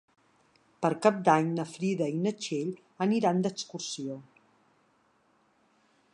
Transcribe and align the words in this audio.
Per 0.85 0.89
Cap 1.05 1.19
d'Any 1.27 1.51
na 1.59 1.65
Frida 1.73 2.07
i 2.13 2.17
na 2.23 2.33
Txell 2.39 2.73
aniran 3.07 3.45
d'excursió. 3.47 4.21